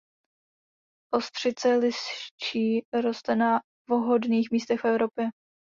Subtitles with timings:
[1.13, 5.29] Ostřice liščí roste na vhodných místech v Evropě.